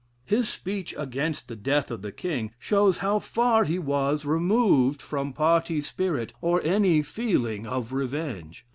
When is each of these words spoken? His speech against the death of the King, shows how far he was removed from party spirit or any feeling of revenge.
His 0.25 0.49
speech 0.49 0.95
against 0.97 1.47
the 1.47 1.55
death 1.55 1.91
of 1.91 2.01
the 2.01 2.11
King, 2.11 2.53
shows 2.57 2.97
how 3.05 3.19
far 3.19 3.65
he 3.65 3.77
was 3.77 4.25
removed 4.25 4.99
from 4.99 5.31
party 5.31 5.79
spirit 5.79 6.33
or 6.41 6.59
any 6.63 7.03
feeling 7.03 7.67
of 7.67 7.93
revenge. 7.93 8.65